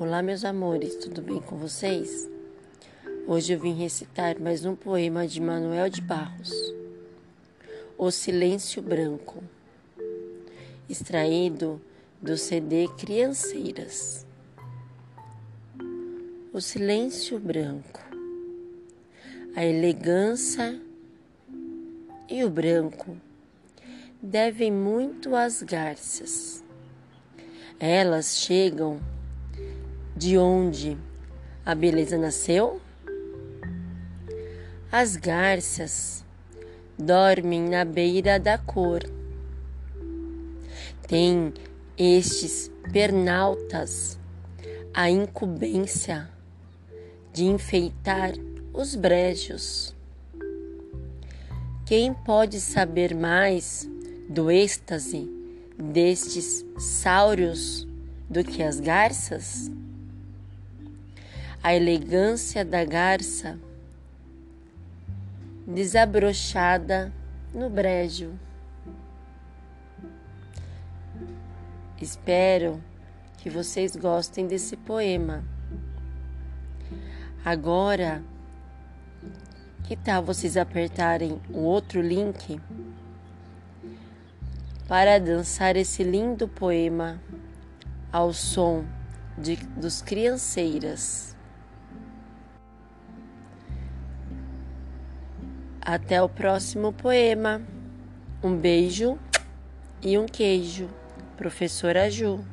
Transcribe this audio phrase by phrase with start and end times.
[0.00, 2.26] Olá, meus amores, tudo bem com vocês?
[3.26, 6.50] Hoje eu vim recitar mais um poema de Manuel de Barros,
[7.98, 9.44] O Silêncio Branco,
[10.88, 11.78] extraído
[12.18, 14.26] do CD Crianceiras.
[16.50, 18.00] O silêncio branco,
[19.54, 20.80] a elegância
[22.26, 23.18] e o branco
[24.22, 26.64] devem muito às garças.
[27.78, 28.98] Elas chegam
[30.20, 30.98] de onde
[31.64, 32.78] a beleza nasceu?
[34.92, 36.22] As garças
[36.98, 39.02] dormem na beira da cor.
[41.08, 41.54] Tem
[41.96, 44.18] estes pernaltas
[44.92, 46.28] a incumbência
[47.32, 48.34] de enfeitar
[48.74, 49.96] os brejos.
[51.86, 53.88] Quem pode saber mais
[54.28, 55.26] do êxtase
[55.78, 57.88] destes sáureos
[58.28, 59.79] do que as garças?
[61.62, 63.58] A elegância da garça
[65.66, 67.12] desabrochada
[67.52, 68.32] no brejo.
[72.00, 72.82] Espero
[73.36, 75.44] que vocês gostem desse poema.
[77.44, 78.22] Agora,
[79.84, 82.58] que tal vocês apertarem o outro link
[84.88, 87.20] para dançar esse lindo poema
[88.10, 88.84] ao som
[89.36, 91.36] de, dos crianceiras?
[95.80, 97.62] Até o próximo poema.
[98.42, 99.18] Um beijo
[100.02, 100.88] e um queijo.
[101.36, 102.44] Professora Ju.